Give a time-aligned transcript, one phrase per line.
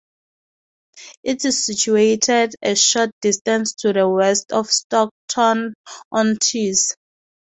[1.21, 6.95] It is situated a short distance to the west of Stockton-on-Tees.